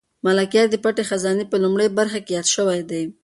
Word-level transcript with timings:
ملکیار 0.25 0.67
د 0.71 0.75
پټې 0.83 1.03
خزانې 1.09 1.45
په 1.51 1.55
لومړۍ 1.63 1.89
برخه 1.99 2.19
کې 2.25 2.31
یاد 2.37 2.47
شوی 2.55 2.79
دی. 2.91 3.03